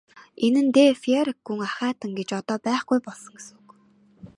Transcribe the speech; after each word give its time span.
Энэ 0.45 0.61
нь 0.65 0.73
де 0.75 0.85
Пейрак 1.03 1.39
гүн 1.47 1.59
ахайтан 1.67 2.11
гэж 2.19 2.29
одоо 2.39 2.57
байхгүй 2.65 2.99
болсон 3.05 3.33
гэсэн 3.35 3.55
үг. 3.61 3.69